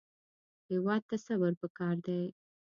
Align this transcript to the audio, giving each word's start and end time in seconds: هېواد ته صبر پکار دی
هېواد 0.71 1.01
ته 1.09 1.15
صبر 1.25 1.51
پکار 1.61 1.95
دی 2.05 2.21